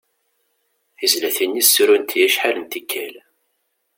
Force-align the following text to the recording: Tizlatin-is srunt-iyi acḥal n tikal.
Tizlatin-is 0.97 1.67
srunt-iyi 1.73 2.25
acḥal 2.27 2.55
n 2.59 2.65
tikal. 2.71 3.15